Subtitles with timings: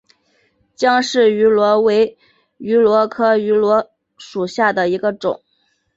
[0.75, 2.17] 姜氏芋螺为
[2.57, 5.43] 芋螺科芋螺属下的一个种。